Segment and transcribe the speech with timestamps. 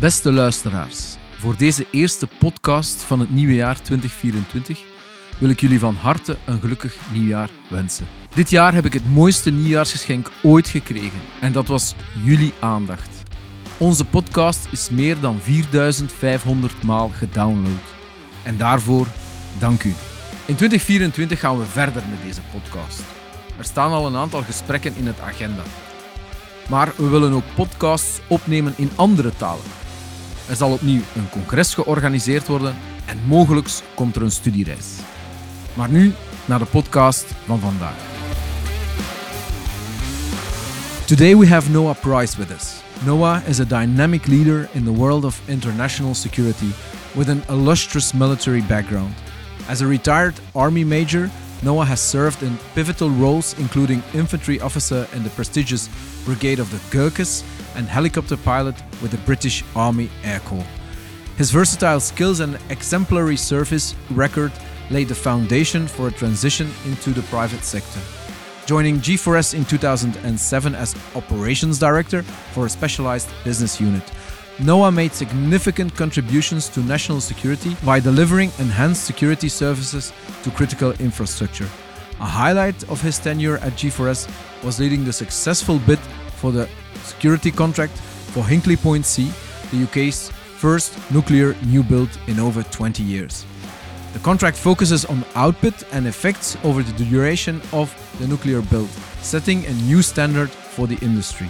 [0.00, 4.80] Beste luisteraars, voor deze eerste podcast van het nieuwe jaar 2024
[5.38, 8.06] wil ik jullie van harte een gelukkig nieuwjaar wensen.
[8.34, 13.22] Dit jaar heb ik het mooiste nieuwjaarsgeschenk ooit gekregen en dat was jullie aandacht.
[13.78, 17.94] Onze podcast is meer dan 4500 maal gedownload.
[18.42, 19.06] En daarvoor
[19.58, 19.94] dank u.
[20.46, 23.02] In 2024 gaan we verder met deze podcast.
[23.58, 25.62] Er staan al een aantal gesprekken in het agenda.
[26.68, 29.86] Maar we willen ook podcasts opnemen in andere talen.
[30.48, 32.74] Er zal opnieuw een congres georganiseerd worden
[33.06, 34.86] en mogelijk komt er een studiereis.
[35.74, 36.12] Maar nu
[36.44, 37.96] naar de podcast van vandaag.
[41.04, 42.74] Today we have Noah Price with us.
[43.04, 46.70] Noah is a dynamic leader in the world of international security
[47.12, 49.14] with an illustrious military background.
[49.68, 51.30] As a retired army major,
[51.62, 55.88] Noah has served in pivotal roles including infantry officer in the prestigious
[56.24, 57.42] Brigade of the Gurkhas
[57.78, 60.66] and helicopter pilot with the British Army Air Corps.
[61.36, 64.52] His versatile skills and exemplary service record
[64.90, 68.00] laid the foundation for a transition into the private sector.
[68.66, 74.02] Joining G4S in 2007 as operations director for a specialized business unit,
[74.58, 81.68] Noah made significant contributions to national security by delivering enhanced security services to critical infrastructure.
[82.20, 84.28] A highlight of his tenure at G4S
[84.64, 86.00] was leading the successful bid
[86.40, 86.68] for the
[87.02, 87.92] security contract
[88.32, 89.30] for Hinkley Point C,
[89.70, 93.44] the UK's first nuclear new build in over 20 years.
[94.12, 98.88] The contract focuses on output and effects over the duration of the nuclear build,
[99.20, 101.48] setting a new standard for the industry.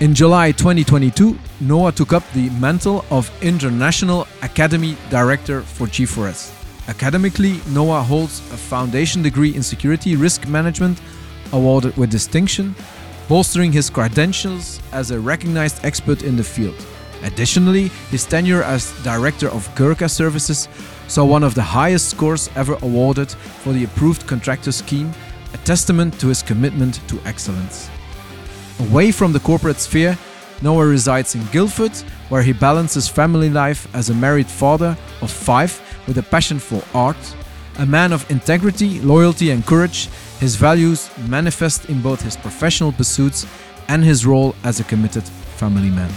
[0.00, 6.56] In July 2022, Noah took up the mantle of International Academy Director for G4S.
[6.88, 11.00] Academically, Noah holds a foundation degree in security risk management,
[11.52, 12.74] awarded with distinction,
[13.30, 16.74] bolstering his credentials as a recognized expert in the field.
[17.22, 20.68] Additionally, his tenure as Director of Gurkha Services
[21.06, 25.12] saw one of the highest scores ever awarded for the approved contractor scheme,
[25.54, 27.88] a testament to his commitment to excellence.
[28.80, 30.18] Away from the corporate sphere,
[30.60, 31.96] Noah resides in Guildford,
[32.30, 36.82] where he balances family life as a married father of five with a passion for
[36.94, 37.36] art.
[37.80, 43.46] A man of integrity, loyalty, and courage, his values manifest in both his professional pursuits
[43.88, 45.22] and his role as a committed
[45.56, 46.10] family man.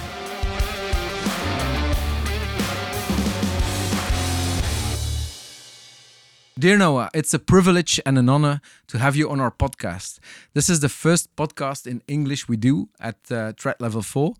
[6.59, 10.19] Dear Noah, it's a privilege and an honor to have you on our podcast.
[10.53, 14.33] This is the first podcast in English we do at uh, Threat Level 4,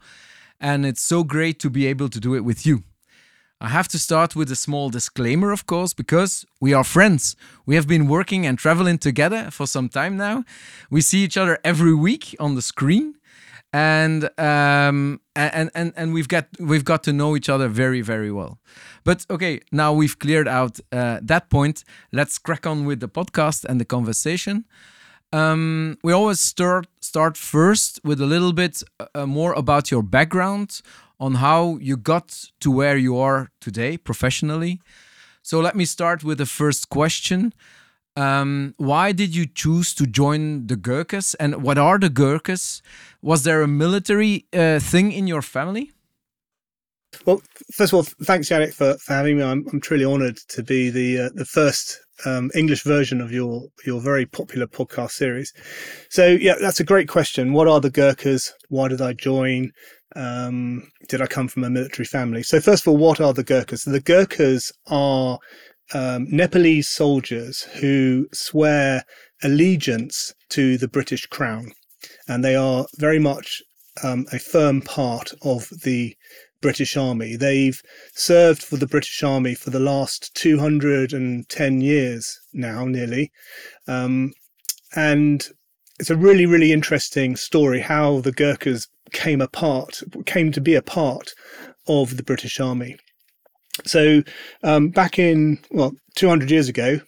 [0.59, 2.83] and it's so great to be able to do it with you.
[3.63, 7.37] I have to start with a small disclaimer, of course, because we are friends.
[7.65, 10.43] We have been working and traveling together for some time now.
[10.91, 13.15] We see each other every week on the screen,
[13.71, 18.33] and um, and and and we've got we've got to know each other very very
[18.33, 18.59] well.
[19.05, 21.85] But okay, now we've cleared out uh, that point.
[22.11, 24.65] Let's crack on with the podcast and the conversation.
[25.31, 28.83] Um, we always start start first with a little bit
[29.15, 30.81] uh, more about your background
[31.23, 32.27] on how you got
[32.59, 34.81] to where you are today professionally.
[35.41, 37.53] So let me start with the first question.
[38.17, 42.81] Um, why did you choose to join the Gurkhas, and what are the Gurkhas?
[43.21, 45.91] Was there a military uh, thing in your family?
[47.25, 47.41] Well,
[47.71, 49.43] first of all, thanks, Yannick, for, for having me.
[49.43, 53.63] I'm, I'm truly honoured to be the uh, the first um, English version of your
[53.85, 55.53] your very popular podcast series.
[56.09, 57.53] So, yeah, that's a great question.
[57.53, 58.51] What are the Gurkhas?
[58.69, 59.71] Why did I join?
[60.15, 62.43] Um, did I come from a military family?
[62.43, 63.83] So, first of all, what are the Gurkhas?
[63.83, 65.39] The Gurkhas are
[65.93, 69.03] um, Nepalese soldiers who swear
[69.43, 71.71] allegiance to the British Crown,
[72.27, 73.61] and they are very much
[74.03, 76.15] um, a firm part of the
[76.61, 77.35] British Army.
[77.35, 77.79] They've
[78.13, 83.31] served for the British Army for the last 210 years now, nearly.
[83.87, 84.33] Um,
[84.95, 85.45] and
[86.03, 90.81] it's a really, really interesting story how the Gurkhas came apart, came to be a
[90.81, 91.31] part
[91.87, 92.97] of the British Army.
[93.85, 94.21] So,
[94.63, 96.99] um, back in, well, 200 years ago,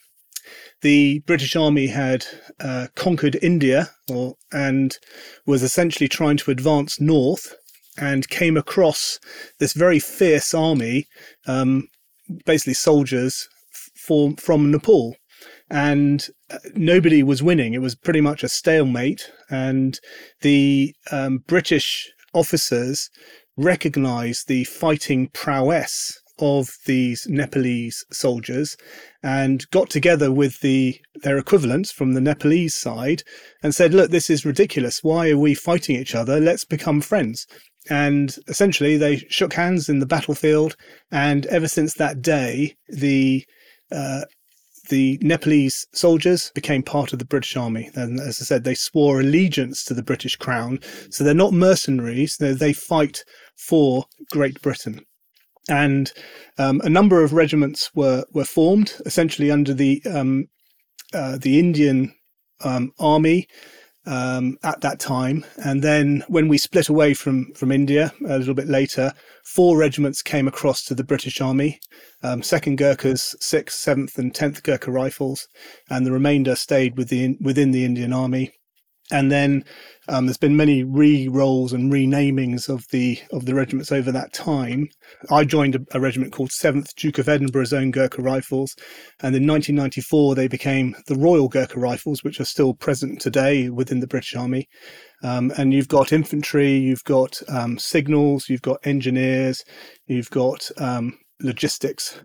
[0.80, 2.26] the British Army had
[2.62, 4.98] uh, conquered India or, and
[5.46, 7.54] was essentially trying to advance north
[7.98, 9.20] and came across
[9.60, 11.06] this very fierce army,
[11.48, 11.90] um,
[12.46, 13.50] basically soldiers
[13.98, 15.18] for, from Nepal.
[15.70, 17.74] And uh, nobody was winning.
[17.74, 19.32] It was pretty much a stalemate.
[19.50, 20.00] And
[20.42, 23.10] the um, British officers
[23.58, 28.76] recognized the fighting prowess of these Nepalese soldiers
[29.24, 33.24] and got together with the their equivalents from the Nepalese side
[33.64, 35.02] and said, "Look, this is ridiculous.
[35.02, 36.40] Why are we fighting each other?
[36.42, 37.48] Let's become friends."
[37.90, 40.76] and essentially they shook hands in the battlefield.
[41.12, 43.46] And ever since that day, the
[43.92, 44.22] uh,
[44.90, 47.90] the Nepalese soldiers became part of the British Army.
[47.96, 50.80] And as I said, they swore allegiance to the British Crown.
[51.10, 53.24] So they're not mercenaries, they, they fight
[53.56, 55.02] for Great Britain.
[55.68, 56.12] And
[56.58, 60.48] um, a number of regiments were, were formed, essentially under the um,
[61.14, 62.14] uh, the Indian
[62.64, 63.48] um, army
[64.06, 65.46] um, at that time.
[65.64, 69.14] And then when we split away from, from India a little bit later,
[69.44, 71.80] four regiments came across to the British Army
[72.24, 75.48] um, 2nd Gurkhas, 6th, 7th, and 10th Gurkha Rifles,
[75.90, 78.52] and the remainder stayed within, within the Indian Army.
[79.12, 79.64] And then
[80.08, 84.88] um, there's been many re-rolls and renamings of the of the regiments over that time.
[85.30, 88.76] I joined a, a regiment called 7th Duke of Edinburgh's Own Gurkha Rifles,
[89.22, 94.00] and in 1994 they became the Royal Gurkha Rifles, which are still present today within
[94.00, 94.68] the British Army.
[95.24, 99.64] Um, and you've got infantry, you've got um, signals, you've got engineers,
[100.08, 102.20] you've got um, logistics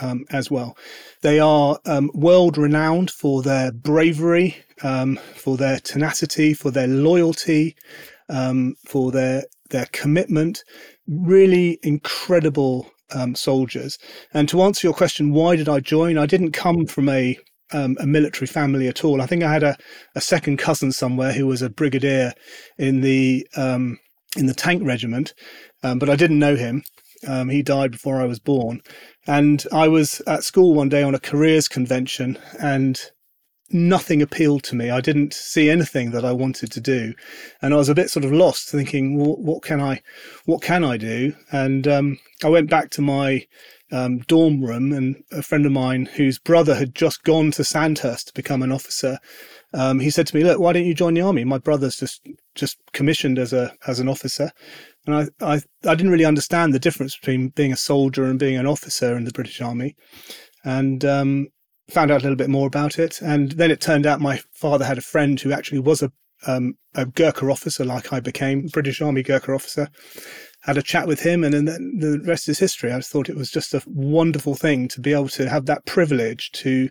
[0.00, 0.76] um, as well.
[1.22, 7.76] They are um, world renowned for their bravery, um, for their tenacity, for their loyalty,
[8.28, 10.62] um, for their their commitment.
[11.08, 13.98] Really incredible um, soldiers.
[14.32, 16.18] And to answer your question, why did I join?
[16.18, 17.38] I didn't come from a
[17.72, 19.20] um, a military family at all.
[19.20, 19.76] I think I had a,
[20.14, 22.32] a second cousin somewhere who was a brigadier
[22.78, 23.46] in the
[24.36, 25.34] in the tank regiment,
[25.82, 26.84] but I didn't know him.
[27.26, 28.82] Um, he died before I was born.
[29.26, 33.00] And I was at school one day on a careers convention and
[33.70, 34.90] nothing appealed to me.
[34.90, 37.14] I didn't see anything that I wanted to do.
[37.60, 40.02] And I was a bit sort of lost thinking, well, what can I,
[40.44, 41.34] what can I do?
[41.50, 43.46] And um, I went back to my
[43.92, 48.28] um, dorm room and a friend of mine whose brother had just gone to Sandhurst
[48.28, 49.18] to become an officer.
[49.74, 51.44] Um, he said to me, look, why don't you join the army?
[51.44, 54.52] My brother's just, just commissioned as a, as an officer.
[55.06, 55.54] And I, I,
[55.86, 59.24] I didn't really understand the difference between being a soldier and being an officer in
[59.24, 59.96] the British Army.
[60.64, 61.48] And um,
[61.88, 63.20] found out a little bit more about it.
[63.22, 66.10] And then it turned out my father had a friend who actually was a,
[66.46, 69.88] um, a Gurkha officer, like I became, British Army Gurkha officer.
[70.62, 71.64] Had a chat with him, and then
[71.98, 72.92] the rest is history.
[72.92, 76.50] I thought it was just a wonderful thing to be able to have that privilege
[76.52, 76.88] to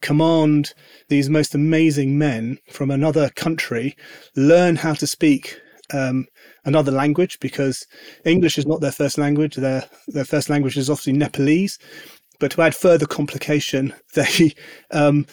[0.00, 0.72] command
[1.08, 3.94] these most amazing men from another country,
[4.34, 5.60] learn how to speak
[5.92, 6.26] um,
[6.64, 7.86] another language because
[8.24, 9.56] English is not their first language.
[9.56, 11.78] Their their first language is obviously Nepalese.
[12.40, 14.54] But to add further complication, they
[14.90, 15.26] um,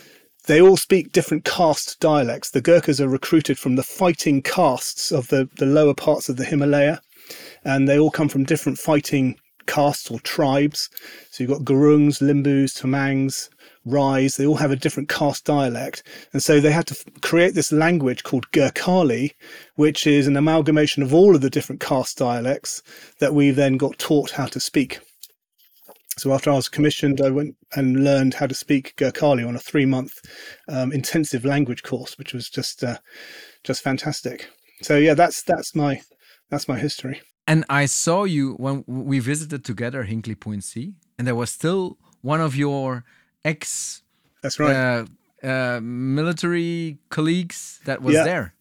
[0.48, 2.52] they all speak different caste dialects.
[2.52, 6.46] The Gurkhas are recruited from the fighting castes of the, the lower parts of the
[6.46, 7.01] Himalaya,
[7.63, 10.90] and they all come from different fighting castes or tribes.
[11.31, 13.50] So you've got Gurungs, Limbus, Tamangs,
[13.86, 16.04] Rais, they all have a different caste dialect.
[16.34, 19.32] And so they had to f- create this language called Gurkhali,
[19.76, 22.82] which is an amalgamation of all of the different caste dialects
[23.20, 25.00] that we then got taught how to speak.
[26.18, 29.60] So after I was commissioned, I went and learned how to speak Gurkhali on a
[29.60, 30.14] three-month
[30.70, 32.98] um, intensive language course, which was just uh,
[33.64, 34.50] just fantastic.
[34.82, 36.02] So yeah, that's that's my
[36.50, 37.22] that's my history.
[37.48, 41.98] And I saw you when we visited together Hinkley Point C, and there was still
[42.22, 43.04] one of your
[43.45, 44.01] ex
[44.42, 45.06] that's right uh,
[45.44, 48.24] uh, military colleagues that was yeah.
[48.24, 48.53] there.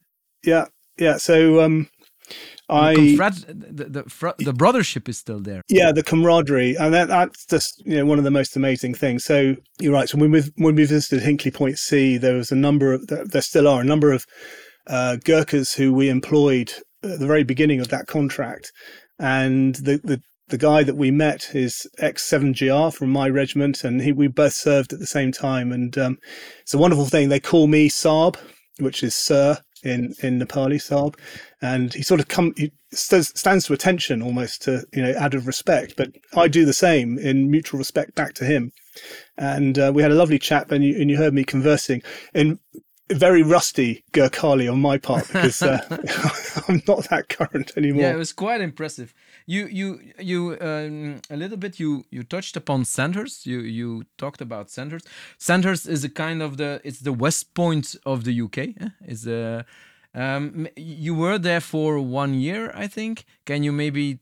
[0.45, 0.67] Yeah,
[0.99, 1.17] yeah.
[1.17, 1.89] So um,
[2.69, 3.17] I the
[3.71, 5.63] the, the, the brothership is still there.
[5.69, 9.25] Yeah, the camaraderie, and that, that's just you know one of the most amazing things.
[9.25, 10.09] So you're right.
[10.09, 13.43] So when we when we visited Hinkley Point C, there was a number of there
[13.43, 14.25] still are a number of
[14.87, 18.73] uh, Gurkhas who we employed at the very beginning of that contract,
[19.19, 24.03] and the the the guy that we met is ex 7GR from my regiment, and
[24.03, 25.73] he, we both served at the same time.
[25.73, 26.19] And um,
[26.61, 27.29] it's a wonderful thing.
[27.29, 28.37] They call me Saab,
[28.79, 31.17] which is Sir in in Nepali, Saab,
[31.63, 35.47] and he sort of come he stands to attention almost to you know out of
[35.47, 35.95] respect.
[35.97, 38.73] But I do the same in mutual respect back to him.
[39.37, 42.03] And uh, we had a lovely chat, and you and you heard me conversing
[42.35, 42.59] in
[43.11, 45.81] very rusty Gurkhali on my part because uh,
[46.69, 48.03] I'm not that current anymore.
[48.03, 49.15] Yeah, it was quite impressive.
[49.47, 53.47] You you you um, a little bit you you touched upon Sandhurst.
[53.47, 55.07] You you talked about Sandhurst.
[55.39, 58.59] Sandhurst is a kind of the it's the west point of the UK.
[58.59, 58.89] Eh?
[59.07, 59.67] Is a
[60.15, 63.25] um, you were there for one year, I think.
[63.45, 64.21] Can you maybe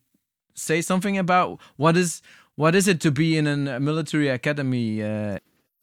[0.55, 2.23] say something about what is
[2.57, 5.03] what is it to be in a military academy?
[5.03, 5.39] Uh,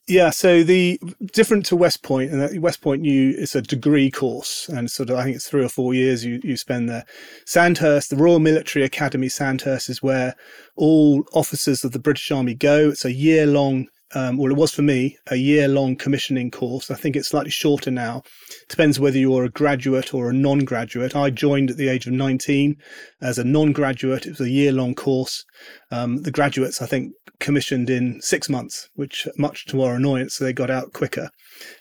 [0.09, 0.99] yeah, so the
[1.33, 5.17] different to West Point, and West Point, you it's a degree course, and sort of
[5.17, 7.05] I think it's three or four years you you spend there.
[7.45, 10.35] Sandhurst, the Royal Military Academy, Sandhurst is where
[10.75, 12.89] all officers of the British Army go.
[12.89, 16.89] It's a year long um, well, it was for me, a year long commissioning course.
[16.89, 18.23] I think it's slightly shorter now.
[18.67, 21.15] Depends whether you're a graduate or a non graduate.
[21.15, 22.75] I joined at the age of 19
[23.21, 24.25] as a non graduate.
[24.25, 25.45] It was a year long course.
[25.91, 30.53] Um, the graduates, I think, commissioned in six months, which much to our annoyance, they
[30.53, 31.29] got out quicker.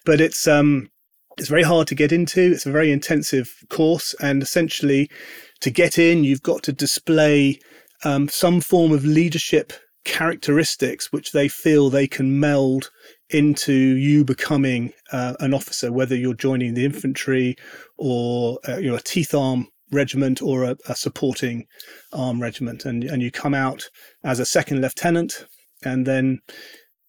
[0.04, 0.88] But it's, um,
[1.38, 2.52] it's very hard to get into.
[2.52, 4.14] It's a very intensive course.
[4.20, 5.08] And essentially,
[5.60, 7.58] to get in, you've got to display
[8.04, 9.72] um, some form of leadership
[10.08, 12.90] characteristics which they feel they can meld
[13.28, 17.54] into you becoming uh, an officer, whether you're joining the infantry
[17.98, 21.66] or uh, you're a teeth arm regiment or a, a, supporting
[22.10, 23.90] arm regiment, and and you come out
[24.24, 25.44] as a second lieutenant,
[25.84, 26.38] and then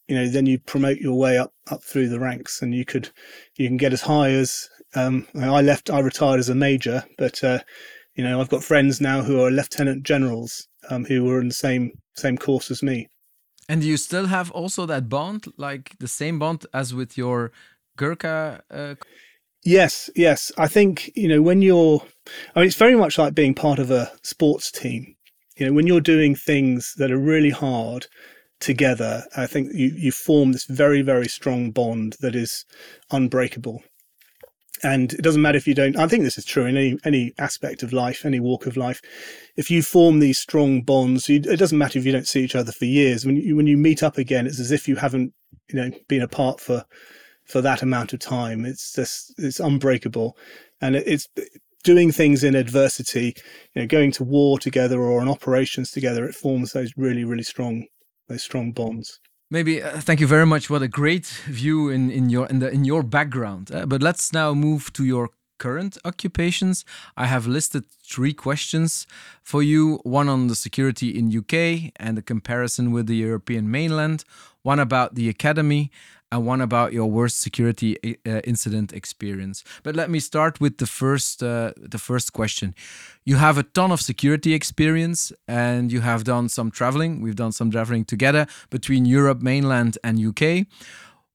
[0.09, 3.09] you know then you promote your way up up through the ranks, and you could
[3.55, 5.89] you can get as high as um, I left.
[5.89, 7.59] I retired as a major, but uh,
[8.13, 11.53] you know I've got friends now who are lieutenant generals um, who were in the
[11.53, 13.07] same same course as me.
[13.67, 17.51] And do you still have also that bond, like the same bond as with your
[17.97, 18.63] Gurkha?
[18.71, 18.95] Uh...
[19.63, 20.51] Yes, yes.
[20.57, 22.01] I think you know when you're.
[22.55, 25.15] I mean, it's very much like being part of a sports team.
[25.57, 28.07] You know, when you're doing things that are really hard
[28.59, 32.65] together, I think you you form this very very strong bond that is
[33.11, 33.83] unbreakable
[34.83, 37.33] and it doesn't matter if you don't i think this is true in any any
[37.37, 39.01] aspect of life any walk of life.
[39.55, 42.55] If you form these strong bonds you, it doesn't matter if you don't see each
[42.55, 43.25] other for years.
[43.25, 45.33] When you when you meet up again it's as if you haven't
[45.71, 46.85] you know been apart for
[47.45, 48.65] for that amount of time.
[48.65, 50.37] It's just it's unbreakable.
[50.81, 51.27] And it, it's
[51.83, 53.33] doing things in adversity
[53.73, 57.41] you know going to war together or on operations together it forms those really really
[57.41, 57.85] strong
[58.27, 60.69] those strong bonds Maybe uh, thank you very much.
[60.69, 63.71] What a great view in in your in the in your background.
[63.71, 66.85] Uh, but let's now move to your current occupations.
[67.17, 69.07] I have listed three questions
[69.41, 69.99] for you.
[70.03, 74.23] One on the security in UK and the comparison with the European mainland.
[74.61, 75.89] One about the academy,
[76.31, 79.63] and one about your worst security uh, incident experience.
[79.83, 82.75] But let me start with the first uh, the first question.
[83.25, 87.21] You have a ton of security experience and you have done some traveling.
[87.21, 90.67] We've done some traveling together between Europe mainland and UK.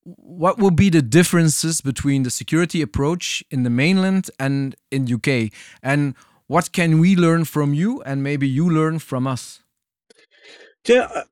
[0.05, 5.51] What will be the differences between the security approach in the mainland and in UK
[5.83, 6.15] and
[6.47, 9.61] what can we learn from you and maybe you learn from us?
[10.87, 11.23] Yeah,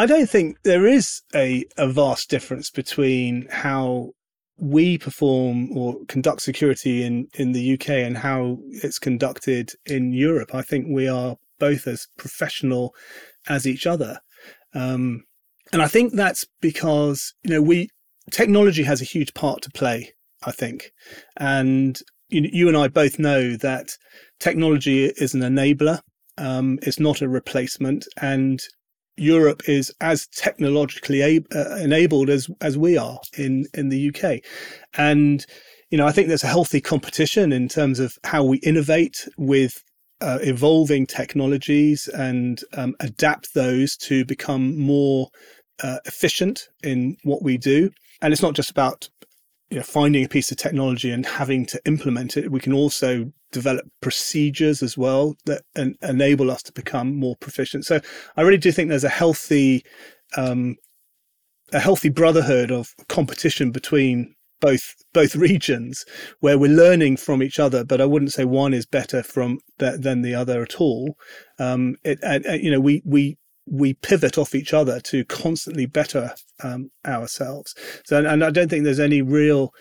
[0.00, 4.12] I don't think there is a, a vast difference between how
[4.56, 10.54] we perform or conduct security in, in the UK and how it's conducted in Europe.
[10.54, 12.94] I think we are both as professional
[13.46, 14.20] as each other.
[14.72, 15.24] Um,
[15.70, 17.90] and I think that's because, you know, we
[18.30, 20.92] technology has a huge part to play, I think.
[21.36, 21.98] And
[22.30, 23.90] you, you and I both know that
[24.38, 26.00] technology is an enabler.
[26.38, 28.06] Um, it's not a replacement.
[28.18, 28.60] And
[29.16, 34.40] Europe is as technologically ab- uh, enabled as as we are in in the UK,
[34.94, 35.44] and
[35.90, 39.82] you know I think there's a healthy competition in terms of how we innovate with
[40.20, 45.28] uh, evolving technologies and um, adapt those to become more
[45.82, 47.90] uh, efficient in what we do.
[48.22, 49.08] And it's not just about
[49.70, 52.50] you know, finding a piece of technology and having to implement it.
[52.50, 57.86] We can also develop procedures as well that en- enable us to become more proficient.
[57.86, 58.00] So
[58.36, 59.84] I really do think there's a healthy,
[60.36, 60.76] um,
[61.72, 66.04] a healthy brotherhood of competition between both both regions
[66.40, 70.20] where we're learning from each other but i wouldn't say one is better from than
[70.20, 71.16] the other at all
[71.58, 73.38] um, it, and, you know we we
[73.70, 77.74] we pivot off each other to constantly better um, ourselves
[78.04, 79.72] so and, i don't think there's any real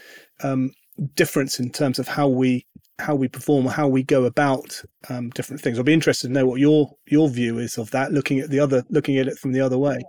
[0.43, 0.71] um,
[1.15, 2.65] difference in terms of how we
[2.99, 5.77] how we perform or how we go about um, different things.
[5.77, 8.11] I'll be interested to know what your your view is of that.
[8.11, 9.99] Looking at the other, looking at it from the other way.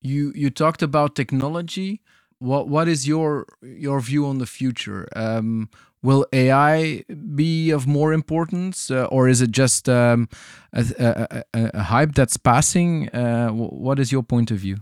[0.00, 2.02] You you talked about technology.
[2.44, 5.08] What what is your your view on the future?
[5.16, 5.70] Um,
[6.02, 7.02] will AI
[7.34, 10.28] be of more importance, uh, or is it just um,
[10.74, 10.84] a,
[11.54, 13.08] a, a, hype that's passing?
[13.08, 14.76] Uh, what is your point of view?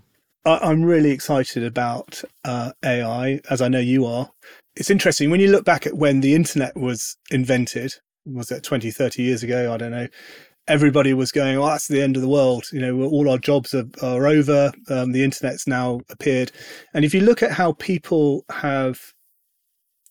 [0.44, 4.32] I'm really excited about uh, AI, as I know you are.
[4.74, 7.94] It's interesting when you look back at when the internet was invented,
[8.26, 9.72] was that 20, 30 years ago?
[9.72, 10.08] I don't know.
[10.68, 12.66] Everybody was going, oh, that's the end of the world.
[12.72, 14.72] You know, all our jobs are, are over.
[14.88, 16.52] Um, the internet's now appeared.
[16.94, 19.12] And if you look at how people have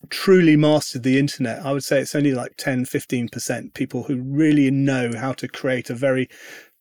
[0.09, 4.69] truly mastered the internet, I would say it's only like 10, 15% people who really
[4.71, 6.27] know how to create a very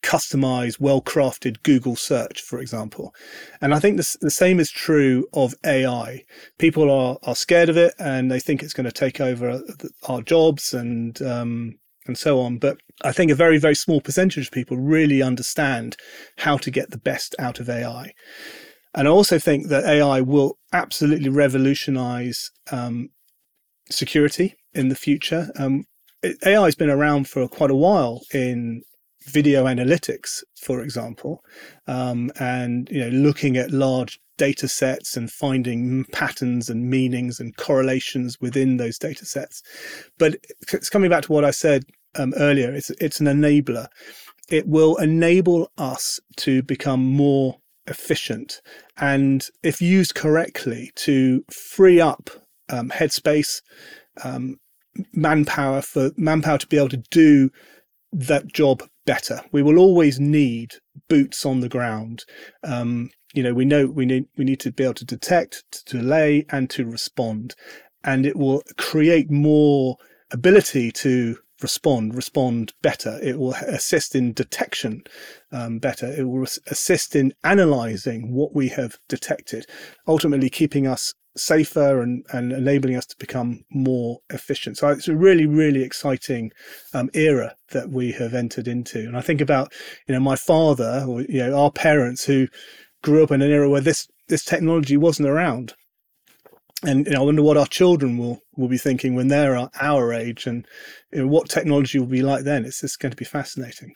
[0.02, 3.14] customized, well crafted Google search, for example.
[3.60, 6.24] And I think the, the same is true of AI.
[6.58, 9.62] People are, are scared of it and they think it's going to take over
[10.08, 12.58] our jobs and, um, and so on.
[12.58, 15.96] But I think a very, very small percentage of people really understand
[16.38, 18.12] how to get the best out of AI.
[18.94, 23.08] And I also think that AI will absolutely revolutionize um,
[23.90, 25.48] security in the future.
[25.56, 25.84] Um,
[26.44, 28.82] AI has been around for quite a while in
[29.26, 31.40] video analytics, for example,
[31.86, 37.56] um, and you know, looking at large data sets and finding patterns and meanings and
[37.56, 39.62] correlations within those data sets.
[40.18, 40.36] But
[40.72, 41.84] it's coming back to what I said
[42.16, 42.72] um, earlier.
[42.72, 43.88] It's it's an enabler.
[44.48, 48.60] It will enable us to become more efficient,
[48.96, 52.30] and if used correctly, to free up
[52.68, 53.62] um, headspace,
[54.24, 54.58] um,
[55.12, 57.50] manpower for manpower to be able to do
[58.12, 59.40] that job better.
[59.52, 60.74] We will always need
[61.08, 62.24] boots on the ground.
[62.62, 65.98] Um, you know, we know we need we need to be able to detect, to
[65.98, 67.54] delay, and to respond,
[68.02, 69.96] and it will create more
[70.32, 73.18] ability to respond, respond better.
[73.22, 75.02] It will assist in detection
[75.52, 76.06] um, better.
[76.06, 79.66] It will assist in analyzing what we have detected,
[80.06, 84.76] ultimately keeping us safer and, and enabling us to become more efficient.
[84.78, 86.50] So it's a really, really exciting
[86.92, 88.98] um, era that we have entered into.
[89.00, 89.72] And I think about,
[90.06, 92.48] you know, my father or, you know, our parents who
[93.02, 95.74] grew up in an era where this, this technology wasn't around.
[96.82, 100.12] And you know, I wonder what our children will, will be thinking when they're our
[100.12, 100.66] age and
[101.12, 102.64] you know, what technology will be like then.
[102.64, 103.92] It's just going to be fascinating.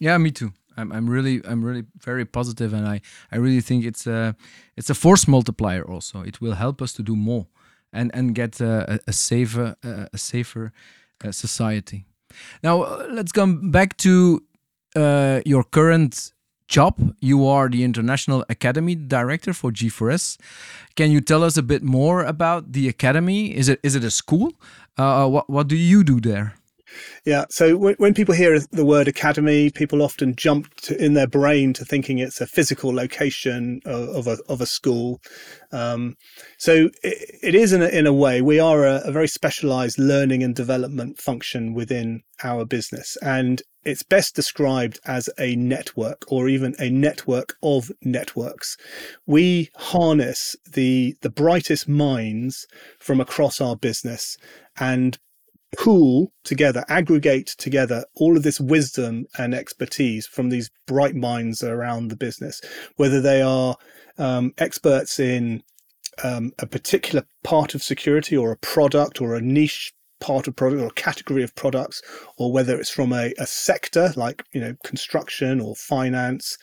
[0.00, 0.52] Yeah, me too.
[0.76, 3.00] I'm, I'm really I'm really very positive, and I,
[3.32, 4.36] I really think it's a
[4.76, 5.82] it's a force multiplier.
[5.82, 7.46] Also, it will help us to do more
[7.92, 10.72] and and get a, a safer a safer
[11.24, 12.04] uh, society.
[12.62, 14.42] Now uh, let's come back to
[14.94, 16.32] uh, your current
[16.68, 17.14] job.
[17.20, 20.38] You are the International Academy Director for G4S.
[20.94, 23.54] Can you tell us a bit more about the academy?
[23.54, 24.52] Is it is it a school?
[24.98, 26.54] Uh, what what do you do there?
[27.24, 27.44] Yeah.
[27.50, 31.72] So when, when people hear the word academy, people often jump to, in their brain
[31.74, 35.20] to thinking it's a physical location of, of a of a school.
[35.72, 36.16] Um,
[36.58, 39.98] so it, it is in a, in a way we are a, a very specialized
[39.98, 46.48] learning and development function within our business, and it's best described as a network or
[46.48, 48.76] even a network of networks.
[49.26, 52.66] We harness the the brightest minds
[52.98, 54.36] from across our business
[54.78, 55.18] and
[55.76, 62.08] pool together, aggregate together all of this wisdom and expertise from these bright minds around
[62.08, 62.60] the business,
[62.96, 63.76] whether they are
[64.18, 65.62] um, experts in
[66.24, 70.82] um, a particular part of security or a product or a niche part of product
[70.82, 72.02] or category of products,
[72.38, 76.56] or whether it's from a, a sector like you know construction or finance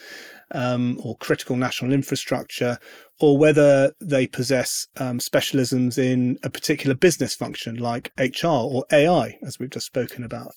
[0.52, 2.78] um, or critical national infrastructure,
[3.20, 9.38] or whether they possess um, specialisms in a particular business function like HR or AI,
[9.46, 10.52] as we've just spoken about.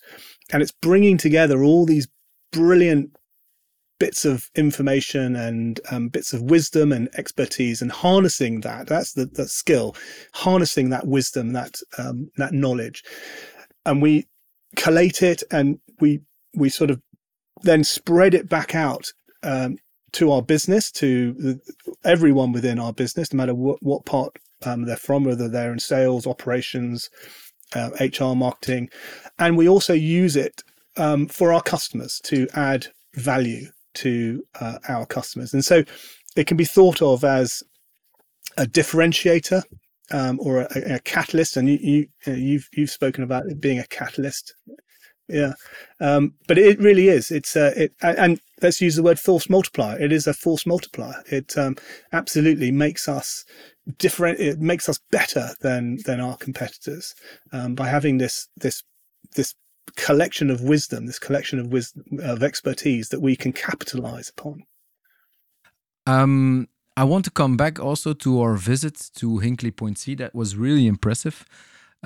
[0.53, 2.09] And it's bringing together all these
[2.53, 3.11] brilliant
[3.99, 9.25] bits of information and um, bits of wisdom and expertise and harnessing that that's the,
[9.25, 9.97] the skill
[10.35, 13.03] harnessing that wisdom that um, that knowledge
[13.87, 14.27] and we
[14.77, 16.21] collate it and we
[16.55, 17.01] we sort of
[17.63, 19.07] then spread it back out
[19.43, 19.77] um,
[20.13, 21.61] to our business, to the,
[22.05, 25.79] everyone within our business, no matter what, what part um, they're from, whether they're in
[25.79, 27.11] sales, operations,
[27.75, 28.89] uh, HR, marketing.
[29.39, 30.63] And we also use it
[30.97, 35.53] um, for our customers to add value to uh, our customers.
[35.53, 35.83] And so
[36.37, 37.63] it can be thought of as
[38.57, 39.63] a differentiator
[40.11, 41.57] um, or a, a, catalyst.
[41.57, 44.55] And you, you, you've, you've spoken about it being a catalyst.
[45.29, 45.55] Yeah.
[46.01, 47.31] Um, but it really is.
[47.31, 49.99] It's uh, it and let's use the word force multiplier.
[49.99, 51.23] It is a force multiplier.
[51.27, 51.77] It um,
[52.13, 53.45] absolutely makes us
[53.99, 57.15] different it makes us better than than our competitors.
[57.53, 58.85] Um, by having this this
[59.35, 59.55] this
[59.94, 64.64] collection of wisdom this collection of wisdom of expertise that we can capitalize upon.
[66.07, 70.14] Um i want to come back also to our visit to hinkley point c.
[70.14, 71.44] That was really impressive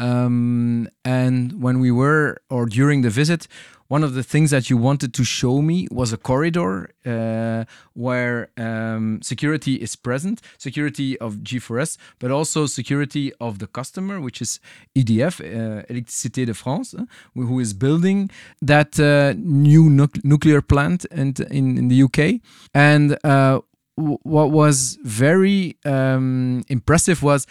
[0.00, 3.46] um, and when we were, or during the visit,
[3.88, 8.48] one of the things that you wanted to show me was a corridor uh, where
[8.56, 14.60] um, security is present, security of G4S, but also security of the customer, which is
[14.96, 18.30] EDF, uh, Électricité de France, uh, who is building
[18.62, 22.40] that uh, new nu nuclear plant in, in, in, the UK.
[22.72, 23.60] And uh,
[23.96, 27.46] what was very um, impressive was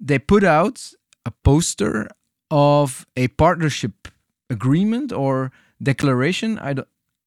[0.00, 2.08] they put out a poster
[2.50, 4.08] of a partnership
[4.50, 5.50] agreement or
[5.82, 6.58] declaration.
[6.58, 6.74] I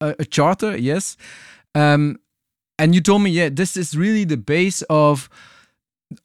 [0.02, 1.18] a charter, yes.
[1.74, 2.20] Um,
[2.78, 5.30] and you told me, yeah, this is really the base of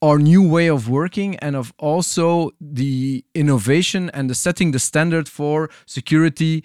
[0.02, 5.28] our new way of working and of also the innovation and the setting the standard
[5.28, 6.62] for security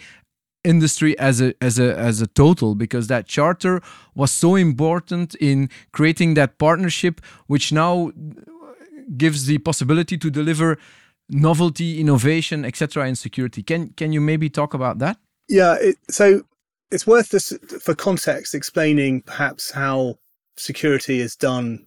[0.65, 3.82] industry as a as a as a total because that charter
[4.15, 8.12] was so important in creating that partnership which now
[9.18, 10.78] gives the possibility to deliver
[11.30, 13.63] novelty innovation etc in security.
[13.63, 15.18] Can can you maybe talk about that?
[15.48, 16.44] Yeah it, so
[16.91, 20.15] it's worth this for context explaining perhaps how
[20.58, 21.86] security is done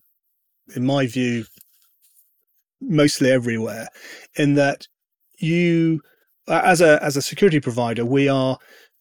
[0.74, 1.44] in my view
[2.80, 3.88] mostly everywhere
[4.36, 4.86] in that
[5.38, 6.00] you
[6.48, 8.58] as a as a security provider we are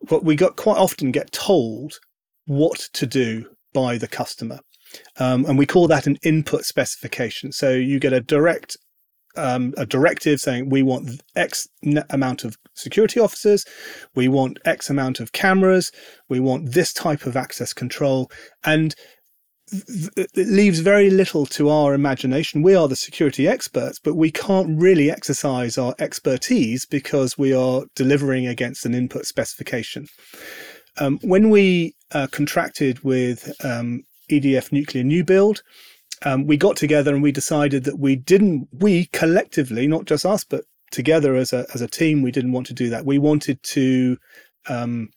[0.10, 2.00] what we got quite often get told
[2.46, 4.60] what to do by the customer
[5.18, 8.78] um, and we call that an input specification so you get a direct
[9.38, 11.68] um, a directive saying we want X
[12.10, 13.64] amount of security officers,
[14.16, 15.92] we want X amount of cameras,
[16.28, 18.32] we want this type of access control,
[18.66, 18.96] and
[19.70, 22.62] it leaves very little to our imagination.
[22.62, 27.84] We are the security experts, but we can't really exercise our expertise because we are
[27.94, 30.08] delivering against an input specification.
[31.00, 35.64] Um, when we uh, contracted with um, EDF Nuclear New Build,
[36.24, 40.44] um, we got together and we decided that we didn't, we collectively, not just us,
[40.44, 43.06] but together as a as a team, we didn't want to do that.
[43.06, 44.18] We wanted to
[44.68, 45.10] um,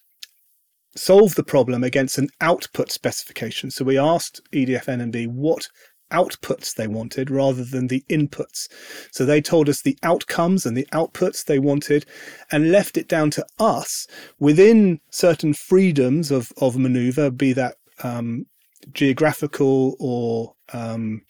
[0.97, 3.71] solve the problem against an output specification.
[3.71, 5.69] So we asked EDF NNB what
[6.13, 8.67] outputs they wanted rather than the inputs.
[9.13, 12.05] So they told us the outcomes and the outputs they wanted
[12.51, 14.09] and left it down to us
[14.41, 18.47] within certain freedoms of, of maneuver, be that um,
[18.93, 21.23] geographical or um,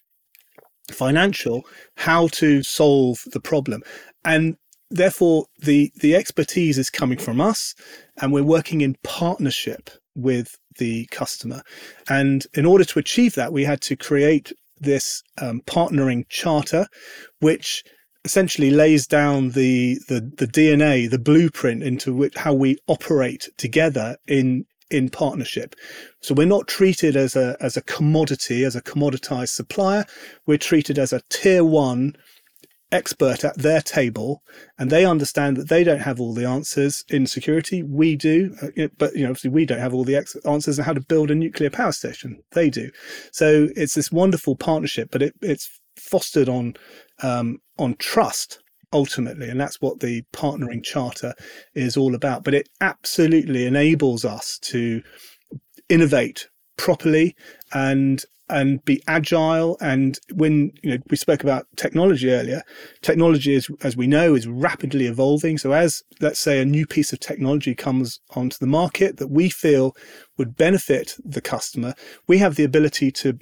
[0.91, 1.63] financial,
[1.97, 3.83] how to solve the problem.
[4.25, 4.57] And
[4.91, 7.75] therefore the the expertise is coming from us
[8.21, 11.63] and we're working in partnership with the customer
[12.09, 16.87] and in order to achieve that we had to create this um, partnering charter
[17.39, 17.85] which
[18.25, 24.17] essentially lays down the, the the dna the blueprint into which, how we operate together
[24.27, 25.75] in in partnership.
[26.21, 30.05] So we're not treated as a as a commodity as a commoditized supplier.
[30.47, 32.17] We're treated as a tier 1
[32.93, 34.43] expert at their table
[34.77, 37.85] and they understand that they don't have all the answers in security.
[37.85, 40.85] We do uh, but you know obviously we don't have all the ex- answers on
[40.85, 42.43] how to build a nuclear power station.
[42.53, 42.91] They do.
[43.33, 46.75] So it's this wonderful partnership but it, it's fostered on
[47.23, 48.61] um, on trust
[48.93, 51.35] ultimately and that's what the partnering charter
[51.75, 55.03] is all about but it absolutely enables us to
[55.89, 57.37] innovate properly
[57.73, 59.79] and and be agile.
[59.81, 62.63] And when you know we spoke about technology earlier,
[63.01, 65.57] technology is, as we know, is rapidly evolving.
[65.57, 69.49] So as let's say a new piece of technology comes onto the market that we
[69.49, 69.95] feel
[70.37, 71.95] would benefit the customer,
[72.27, 73.39] we have the ability to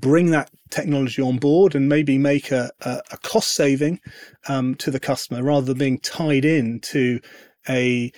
[0.00, 4.00] bring that technology on board and maybe make a, a, a cost saving
[4.48, 7.20] um, to the customer rather than being tied in to
[7.68, 8.10] a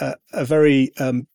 [0.00, 1.26] a, a very um,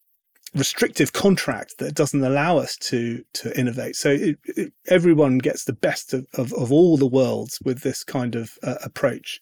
[0.55, 3.95] restrictive contract that doesn't allow us to to innovate.
[3.95, 8.03] So it, it, everyone gets the best of, of, of, all the worlds with this
[8.03, 9.39] kind of uh, approach.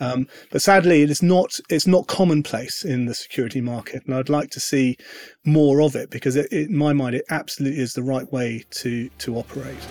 [0.00, 4.28] Um, but sadly, it is not it's not commonplace in the security market, and I'd
[4.28, 4.96] like to see
[5.44, 9.08] more of it because it, in my mind, it absolutely is the right way to
[9.08, 9.86] to operate.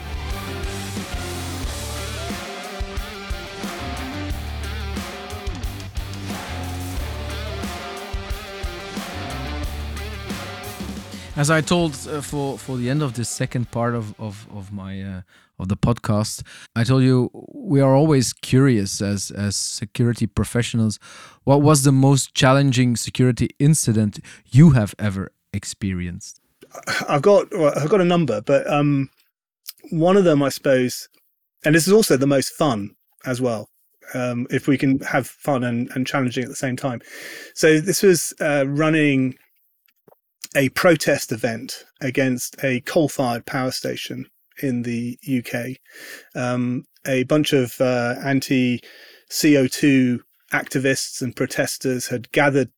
[11.39, 14.73] As I told uh, for for the end of this second part of of of
[14.73, 15.21] my uh,
[15.57, 16.43] of the podcast,
[16.75, 20.99] I told you we are always curious as as security professionals.
[21.45, 24.19] What was the most challenging security incident
[24.51, 26.41] you have ever experienced?
[27.07, 29.09] I've got well, I've got a number, but um,
[29.91, 31.07] one of them, I suppose,
[31.63, 33.69] and this is also the most fun as well.
[34.13, 36.99] Um, if we can have fun and, and challenging at the same time.
[37.53, 39.37] So this was uh, running
[40.55, 44.25] a protest event against a coal fired power station
[44.61, 45.77] in the UK.
[46.35, 48.81] Um, a bunch of uh, anti
[49.29, 50.19] CO2
[50.51, 52.69] activists and protesters had gathered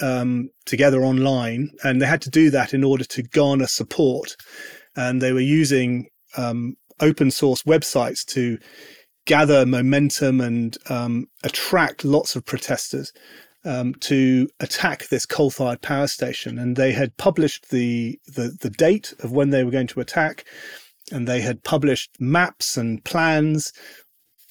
[0.00, 4.36] um, together online, and they had to do that in order to garner support.
[4.96, 8.58] And they were using um, open source websites to
[9.26, 13.12] gather momentum and um, attract lots of protesters
[13.64, 19.14] um, to attack this coal-fired power station, and they had published the, the the date
[19.20, 20.44] of when they were going to attack,
[21.12, 23.72] and they had published maps and plans.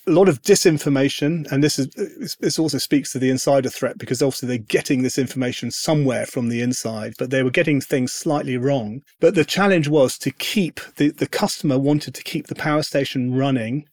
[0.08, 4.22] A lot of disinformation, and this is this also speaks to the insider threat because
[4.22, 8.58] obviously they're getting this information somewhere from the inside, but they were getting things slightly
[8.58, 9.02] wrong.
[9.20, 13.36] But the challenge was to keep the the customer wanted to keep the power station
[13.36, 13.86] running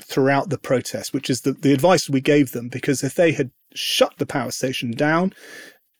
[0.00, 3.50] throughout the protest, which is the, the advice we gave them, because if they had
[3.74, 5.32] shut the power station down,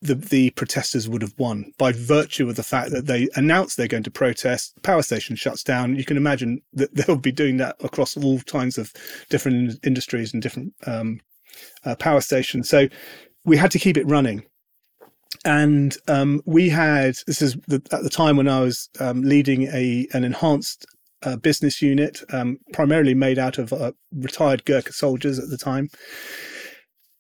[0.01, 3.87] the, the protesters would have won by virtue of the fact that they announced they're
[3.87, 4.75] going to protest.
[4.83, 5.95] Power station shuts down.
[5.95, 8.93] You can imagine that they'll be doing that across all kinds of
[9.31, 11.21] different industries and different um,
[11.85, 12.69] uh, power stations.
[12.69, 12.89] So
[13.45, 14.45] we had to keep it running.
[15.45, 19.65] And um, we had this is the, at the time when I was um, leading
[19.65, 20.87] a an enhanced
[21.25, 25.89] uh, business unit, um, primarily made out of uh, retired Gurkha soldiers at the time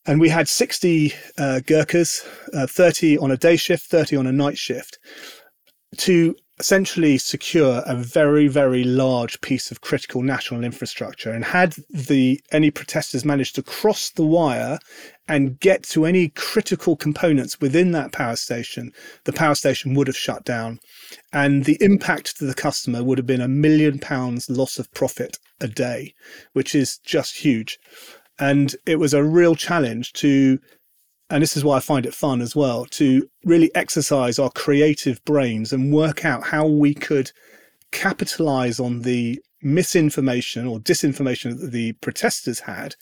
[0.07, 4.33] and we had 60 uh, Gurkhas, uh, 30 on a day shift, 30 on a
[4.33, 4.99] night shift,
[5.99, 11.31] to essentially secure a very, very large piece of critical national infrastructure.
[11.31, 14.79] And had the any protesters managed to cross the wire
[15.33, 18.92] and get to any critical components within that power station,
[19.25, 20.79] the power station would have shut down.
[21.33, 25.38] And the impact to the customer would have been a million pounds loss of profit
[25.59, 26.12] a day,
[26.53, 27.79] which is just huge.
[28.38, 30.59] And it was a real challenge to,
[31.31, 35.25] and this is why I find it fun as well, to really exercise our creative
[35.25, 37.33] brains and work out how we could
[37.90, 42.97] capitalize on the misinformation or disinformation that the protesters had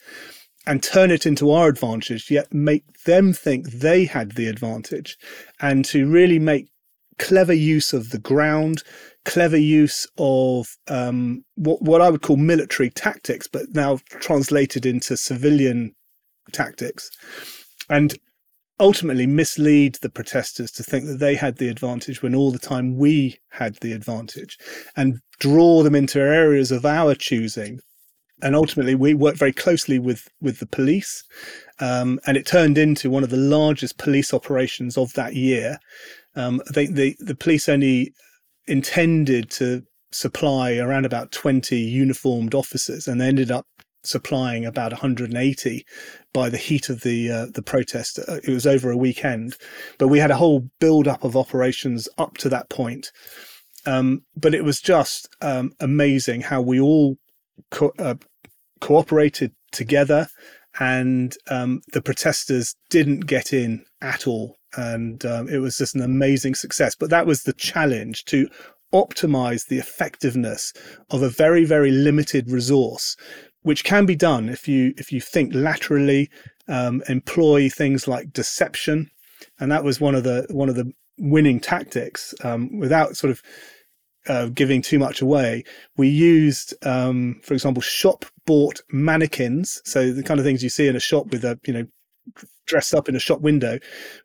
[0.65, 5.17] and turn it into our advantage, yet make them think they had the advantage,
[5.59, 6.69] and to really make
[7.17, 8.83] clever use of the ground,
[9.25, 15.17] clever use of um, what what I would call military tactics, but now translated into
[15.17, 15.95] civilian
[16.51, 17.09] tactics,
[17.89, 18.13] and
[18.79, 22.97] ultimately mislead the protesters to think that they had the advantage when all the time
[22.97, 24.57] we had the advantage,
[24.95, 27.79] and draw them into areas of our choosing.
[28.41, 31.23] And ultimately, we worked very closely with with the police,
[31.79, 35.77] um, and it turned into one of the largest police operations of that year.
[36.35, 38.13] Um, the police only
[38.67, 43.65] intended to supply around about 20 uniformed officers and they ended up
[44.03, 45.85] supplying about 180
[46.33, 49.55] by the heat of the uh, the protest uh, it was over a weekend
[49.99, 53.11] but we had a whole build up of operations up to that point
[53.85, 57.17] um, but it was just um, amazing how we all
[57.69, 58.15] co- uh,
[58.81, 60.27] cooperated together
[60.79, 66.01] and um, the protesters didn't get in at all and um, it was just an
[66.01, 66.95] amazing success.
[66.95, 68.47] But that was the challenge to
[68.93, 70.73] optimize the effectiveness
[71.09, 73.15] of a very very limited resource,
[73.61, 76.29] which can be done if you if you think laterally,
[76.67, 79.09] um, employ things like deception,
[79.59, 82.33] and that was one of the one of the winning tactics.
[82.43, 83.41] Um, without sort of
[84.27, 85.63] uh, giving too much away,
[85.97, 89.81] we used, um, for example, shop bought mannequins.
[89.85, 91.85] So the kind of things you see in a shop with a you know
[92.65, 93.79] dressed up in a shop window.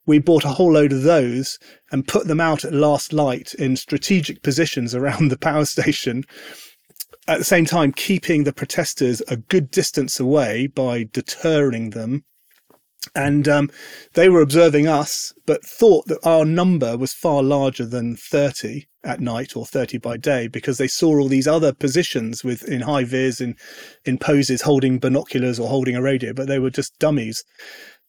[0.06, 1.58] We bought a whole load of those
[1.90, 6.24] and put them out at last light in strategic positions around the power station.
[7.28, 12.24] At the same time, keeping the protesters a good distance away by deterring them.
[13.14, 13.70] And um,
[14.14, 19.20] they were observing us, but thought that our number was far larger than 30 at
[19.20, 23.04] night or 30 by day because they saw all these other positions with in high
[23.04, 23.56] vis in
[24.04, 27.44] in poses holding binoculars or holding a radio but they were just dummies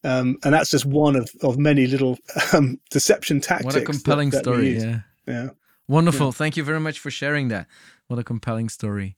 [0.04, 2.18] um, and that's just one of, of many little
[2.54, 3.76] um, deception tactics.
[3.76, 4.78] What a compelling that, that story!
[4.78, 5.50] Yeah, yeah,
[5.88, 6.28] wonderful.
[6.28, 6.32] Yeah.
[6.32, 7.68] Thank you very much for sharing that.
[8.08, 9.18] What a compelling story.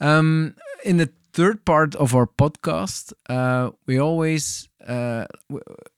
[0.00, 5.26] Um, in the third part of our podcast, uh, we always uh,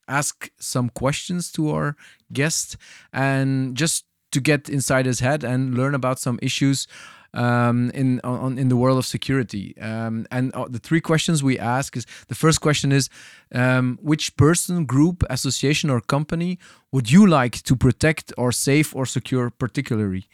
[0.09, 1.97] ask some questions to our
[2.33, 2.77] guest,
[3.13, 6.87] and just to get inside his head and learn about some issues
[7.35, 9.75] um, in on, in the world of security.
[9.79, 13.09] Um, and uh, the three questions we ask is the first question is
[13.55, 16.59] um, which person, group, association, or company
[16.91, 20.27] would you like to protect or save or secure particularly?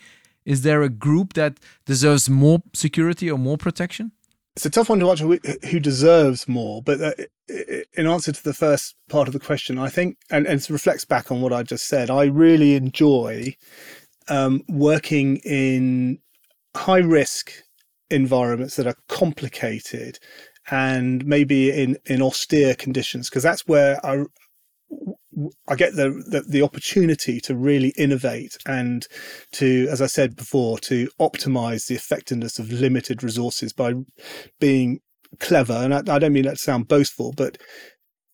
[0.44, 4.12] Is there a group that deserves more security or more protection?
[4.58, 5.38] It's a tough one to answer
[5.70, 7.12] who deserves more, but uh,
[7.96, 11.04] in answer to the first part of the question, I think, and, and it reflects
[11.04, 13.54] back on what I just said, I really enjoy
[14.26, 16.18] um, working in
[16.76, 17.52] high risk
[18.10, 20.18] environments that are complicated
[20.72, 24.24] and maybe in, in austere conditions, because that's where I,
[25.68, 29.06] I get the, the, the opportunity to really innovate and
[29.52, 33.94] to, as I said before, to optimize the effectiveness of limited resources by
[34.60, 35.00] being
[35.40, 35.74] clever.
[35.74, 37.58] And I, I don't mean that to sound boastful, but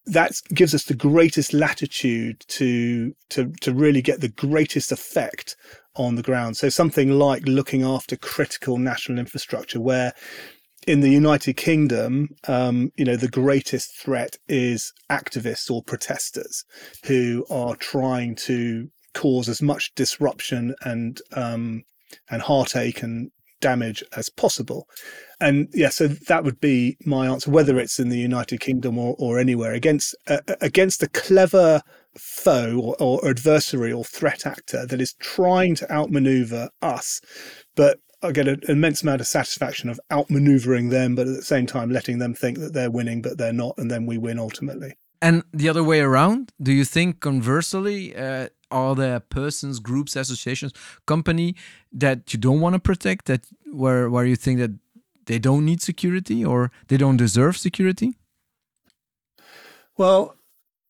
[0.07, 5.57] that gives us the greatest latitude to to to really get the greatest effect
[5.97, 6.57] on the ground.
[6.57, 10.12] So something like looking after critical national infrastructure, where
[10.87, 16.64] in the United Kingdom, um, you know, the greatest threat is activists or protesters
[17.07, 21.83] who are trying to cause as much disruption and um,
[22.31, 24.87] and heartache and damage as possible.
[25.40, 29.16] And yeah, so that would be my answer, whether it's in the United Kingdom or,
[29.18, 31.81] or anywhere against uh, against the clever
[32.16, 37.20] foe or, or adversary or threat actor that is trying to outmaneuver us,
[37.75, 41.66] but I get an immense amount of satisfaction of outmaneuvering them, but at the same
[41.66, 44.94] time letting them think that they're winning, but they're not, and then we win ultimately.
[45.20, 50.72] And the other way around, do you think conversely, uh, are there persons, groups, associations,
[51.06, 51.54] company
[51.92, 54.72] that you don't want to protect, that where where you think that
[55.26, 58.16] they don't need security or they don't deserve security?
[59.96, 60.34] Well,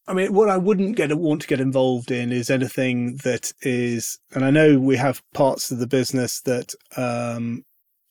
[0.07, 4.19] I mean, what I wouldn't get want to get involved in is anything that is,
[4.35, 7.65] and I know we have parts of the business that um,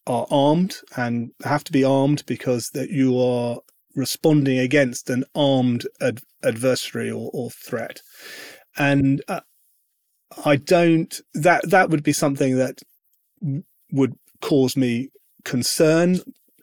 [0.07, 3.59] are armed and have to be armed because that you are
[3.95, 8.01] responding against an armed ad- adversary or, or, threat,
[8.75, 9.41] and uh,
[10.43, 11.21] I don't.
[11.35, 12.79] That that would be something that
[13.91, 15.09] would cause me
[15.45, 16.19] concern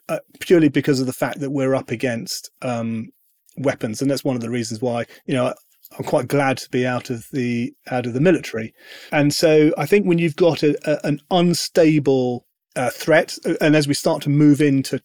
[0.09, 3.11] uh, purely because of the fact that we're up against um,
[3.57, 5.53] weapons, and that's one of the reasons why you know
[5.97, 8.73] I'm quite glad to be out of the out of the military.
[9.11, 13.87] And so I think when you've got a, a, an unstable uh, threat, and as
[13.87, 15.01] we start to move into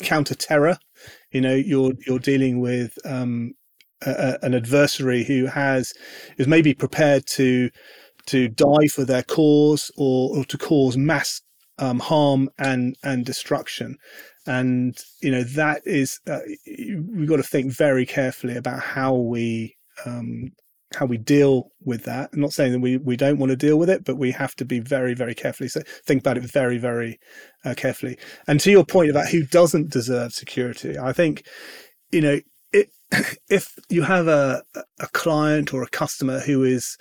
[0.00, 0.78] counter terror,
[1.30, 3.54] you know, you're you're dealing with um,
[4.06, 5.92] a, an adversary who has
[6.38, 7.70] is maybe prepared to
[8.26, 11.42] to die for their cause or, or to cause mass
[11.82, 13.96] um, harm and and destruction
[14.46, 19.76] and you know that is uh, we've got to think very carefully about how we
[20.04, 20.52] um,
[20.96, 22.30] how we deal with that.
[22.32, 24.54] I'm not saying that we we don't want to deal with it, but we have
[24.56, 25.68] to be very very carefully.
[25.68, 27.18] So think about it very very
[27.64, 28.18] uh, carefully.
[28.46, 31.46] And to your point about who doesn't deserve security, I think
[32.10, 32.40] you know
[32.72, 32.90] it,
[33.48, 36.96] if you have a a client or a customer who is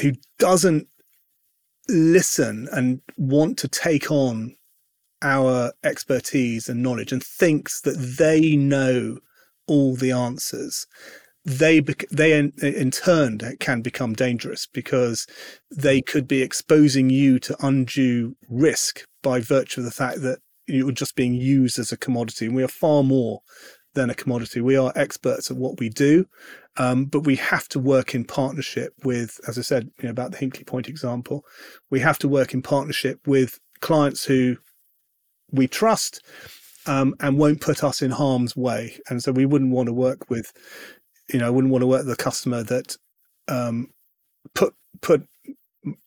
[0.00, 0.88] who doesn't
[1.88, 4.56] listen and want to take on
[5.22, 9.18] our expertise and knowledge and thinks that they know
[9.66, 10.86] all the answers.
[11.44, 15.26] They they in, in turn can become dangerous because
[15.70, 20.92] they could be exposing you to undue risk by virtue of the fact that you're
[20.92, 22.46] just being used as a commodity.
[22.46, 23.40] And we are far more
[23.98, 26.26] than a commodity we are experts at what we do
[26.76, 30.30] um, but we have to work in partnership with as i said you know, about
[30.32, 31.44] the hinkley point example
[31.90, 34.56] we have to work in partnership with clients who
[35.50, 36.22] we trust
[36.86, 38.98] um, and won't put us in harm's way.
[39.08, 40.52] And so we wouldn't want to work with,
[41.32, 42.96] you know, I wouldn't want to work with a customer that
[43.46, 43.90] um,
[44.54, 45.26] put put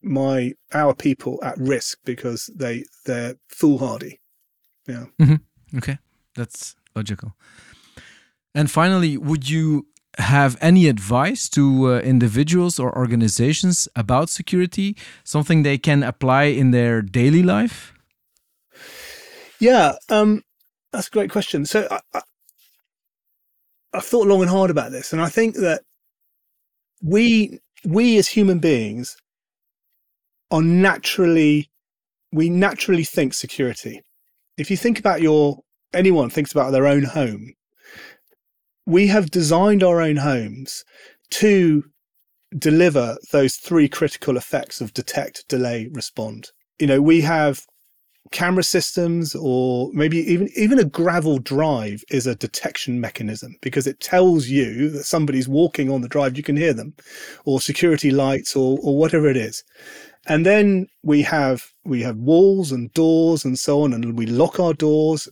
[0.01, 4.19] my our people at risk because they they're foolhardy.
[4.87, 5.05] Yeah.
[5.19, 5.77] Mm-hmm.
[5.77, 5.99] Okay,
[6.35, 7.35] that's logical.
[8.53, 9.87] And finally, would you
[10.17, 14.97] have any advice to uh, individuals or organizations about security?
[15.23, 17.93] Something they can apply in their daily life?
[19.59, 20.43] Yeah, um,
[20.91, 21.65] that's a great question.
[21.65, 22.21] So I, I,
[23.93, 25.83] I've thought long and hard about this, and I think that
[27.01, 29.17] we we as human beings
[30.49, 31.69] are naturally
[32.31, 34.01] we naturally think security.
[34.57, 35.59] If you think about your
[35.93, 37.53] anyone thinks about their own home,
[38.85, 40.83] we have designed our own homes
[41.29, 41.83] to
[42.57, 46.49] deliver those three critical effects of detect, delay, respond.
[46.79, 47.65] You know, we have
[48.31, 53.99] camera systems or maybe even even a gravel drive is a detection mechanism because it
[53.99, 56.93] tells you that somebody's walking on the drive you can hear them
[57.45, 59.63] or security lights or or whatever it is.
[60.27, 64.59] And then we have we have walls and doors and so on and we lock
[64.59, 65.27] our doors.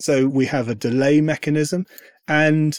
[0.00, 1.86] So we have a delay mechanism
[2.28, 2.78] and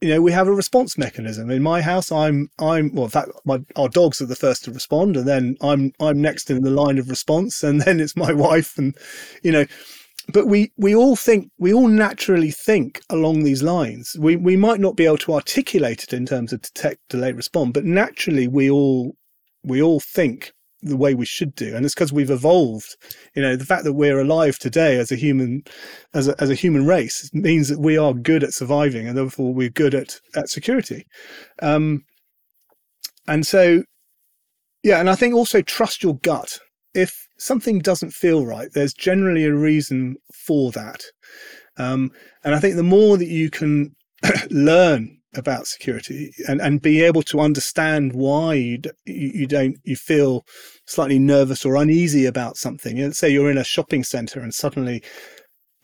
[0.00, 1.50] you know we have a response mechanism.
[1.50, 4.70] In my house i'm i'm well in fact my our dogs are the first to
[4.70, 8.32] respond and then i'm i'm next in the line of response and then it's my
[8.32, 8.96] wife and
[9.42, 9.66] you know.
[10.32, 14.16] But we we all think we all naturally think along these lines.
[14.18, 17.74] We we might not be able to articulate it in terms of detect delay respond
[17.74, 19.14] but naturally we all
[19.62, 20.52] we all think
[20.86, 22.96] the way we should do and it's because we've evolved.
[23.34, 25.62] You know the fact that we're alive today as a human
[26.14, 29.52] as a, as a human race means that we are good at surviving and therefore
[29.52, 31.06] we're good at at security.
[31.62, 32.04] Um
[33.28, 33.82] and so
[34.82, 36.58] yeah and i think also trust your gut.
[36.94, 41.02] If something doesn't feel right there's generally a reason for that.
[41.76, 42.10] Um
[42.44, 43.94] and i think the more that you can
[44.50, 50.44] learn about security and, and be able to understand why you, you don't you feel
[50.86, 52.96] slightly nervous or uneasy about something.
[52.96, 55.02] Know, say you're in a shopping center and suddenly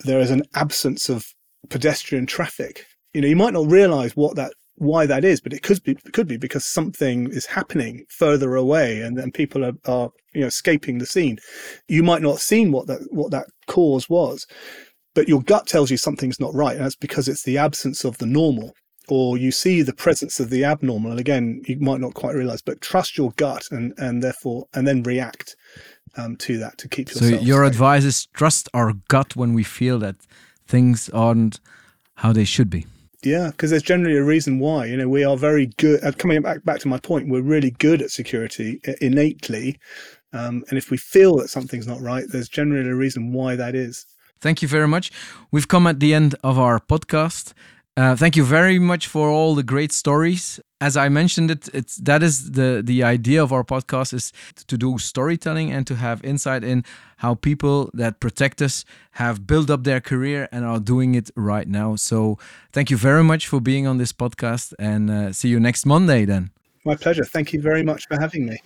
[0.01, 1.25] there is an absence of
[1.69, 2.85] pedestrian traffic.
[3.15, 5.93] You know, you might not realize what that why that is, but it could be
[5.93, 10.41] it could be because something is happening further away and then people are, are you
[10.43, 11.39] know escaping the scene.
[11.89, 14.47] You might not have seen what that what that cause was,
[15.15, 18.19] but your gut tells you something's not right, and that's because it's the absence of
[18.19, 18.73] the normal.
[19.09, 22.63] Or you see the presence of the abnormal, and again, you might not quite realize,
[22.63, 25.57] but trust your gut and, and therefore, and then react
[26.17, 27.41] um, to that to keep yourself.
[27.41, 27.73] So your safe.
[27.73, 30.17] advice is trust our gut when we feel that
[30.67, 31.61] things aren't
[32.17, 32.87] how they should be.
[33.23, 34.87] Yeah, because there's generally a reason why.
[34.87, 37.29] You know, we are very good at coming back back to my point.
[37.29, 39.79] We're really good at security innately,
[40.33, 43.75] um, and if we feel that something's not right, there's generally a reason why that
[43.75, 44.07] is.
[44.41, 45.13] Thank you very much.
[45.53, 47.53] We've come at the end of our podcast.
[47.95, 50.59] Uh, thank you very much for all the great stories.
[50.81, 54.33] As I mentioned it, it's that is the the idea of our podcast is
[54.67, 56.85] to do storytelling and to have insight in
[57.19, 61.69] how people that protect us have built up their career and are doing it right
[61.69, 61.97] now.
[61.97, 62.39] So
[62.73, 66.25] thank you very much for being on this podcast and uh, see you next Monday
[66.25, 66.51] then.
[66.87, 67.25] My pleasure.
[67.27, 68.57] Thank you very much for having me.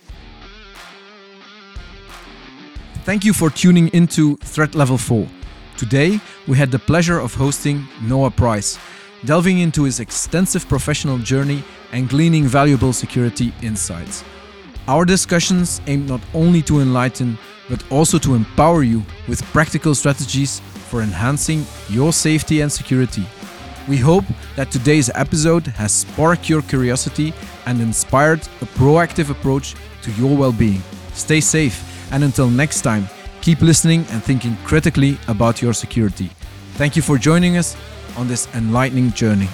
[3.03, 5.27] Thank you for tuning into Threat Level 4.
[5.75, 8.79] Today, we had the pleasure of hosting Noah Price
[9.25, 14.23] delving into his extensive professional journey and gleaning valuable security insights.
[14.87, 17.37] Our discussions aim not only to enlighten,
[17.69, 23.25] but also to empower you with practical strategies for enhancing your safety and security.
[23.87, 27.33] We hope that today's episode has sparked your curiosity
[27.65, 30.81] and inspired a proactive approach to your well being.
[31.13, 33.07] Stay safe, and until next time,
[33.41, 36.29] keep listening and thinking critically about your security.
[36.73, 37.75] Thank you for joining us
[38.17, 39.47] on this enlightening journey.